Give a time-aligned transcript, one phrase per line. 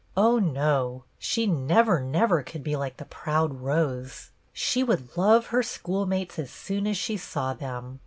[0.17, 1.03] Oh, no!
[1.19, 4.31] She never, never could be like the proud Rose!
[4.51, 7.99] She would love her schoolmates as soon as she saw them.